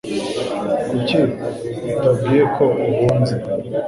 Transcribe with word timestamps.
Kuki 0.87 1.19
utabwiye 1.93 2.43
ko 2.55 2.65
uhuze? 2.87 3.35